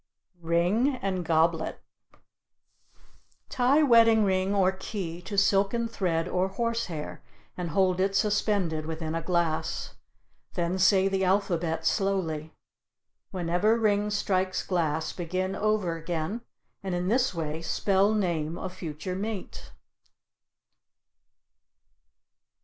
[0.41, 1.79] RING AND GOBLET
[3.49, 7.21] Tie wedding ring or key to silken thread or horsehair,
[7.55, 9.93] and hold it suspended within a glass;
[10.55, 12.51] then say the alphabet slowly;
[13.29, 16.41] whenever ring strikes glass, begin over again
[16.81, 19.71] and in this way spell name of future mate.